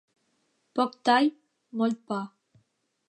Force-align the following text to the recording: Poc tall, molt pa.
Poc 0.79 0.95
tall, 1.09 1.29
molt 1.83 2.01
pa. 2.13 2.21